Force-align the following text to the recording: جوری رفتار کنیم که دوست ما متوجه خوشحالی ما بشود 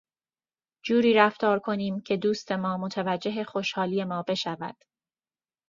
جوری 0.85 1.13
رفتار 1.13 1.59
کنیم 1.59 2.01
که 2.01 2.17
دوست 2.17 2.51
ما 2.51 2.77
متوجه 2.77 3.43
خوشحالی 3.43 4.03
ما 4.03 4.23
بشود 4.27 4.75